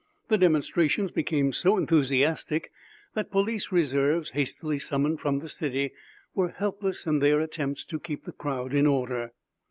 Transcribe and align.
The 0.29 0.37
demonstrations 0.39 1.11
become 1.11 1.53
so 1.53 1.77
enthusiastic 1.77 2.71
that 3.13 3.29
police 3.29 3.71
reserves, 3.71 4.31
hastily 4.31 4.79
summoned 4.79 5.19
from 5.19 5.37
the 5.37 5.47
city, 5.47 5.91
were 6.33 6.49
helpless 6.49 7.05
in 7.05 7.19
their 7.19 7.39
attempts 7.39 7.85
to 7.85 7.99
keep 7.99 8.25
the 8.25 8.31
crowd 8.31 8.73
in 8.73 8.87
order. 8.87 9.33